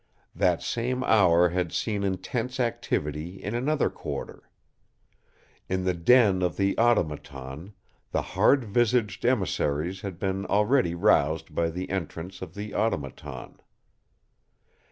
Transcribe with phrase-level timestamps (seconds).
[0.33, 4.49] That same hour had seen intense activity in another quarter.
[5.69, 7.73] In the den of the Automaton,
[8.11, 13.59] the hard visaged emissaries had been already roused by the entrance of the Automaton.